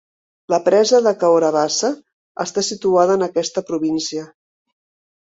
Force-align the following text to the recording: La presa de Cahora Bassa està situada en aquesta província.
La 0.51 0.57
presa 0.67 0.99
de 1.07 1.11
Cahora 1.23 1.51
Bassa 1.55 1.91
està 2.45 2.63
situada 2.69 3.17
en 3.19 3.25
aquesta 3.27 3.63
província. 3.69 4.25